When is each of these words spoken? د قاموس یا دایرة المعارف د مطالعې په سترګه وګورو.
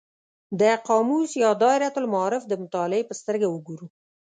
د 0.59 0.61
قاموس 0.87 1.31
یا 1.43 1.51
دایرة 1.63 1.89
المعارف 2.01 2.43
د 2.47 2.53
مطالعې 2.63 3.03
په 3.09 3.13
سترګه 3.21 3.47
وګورو. 3.49 3.87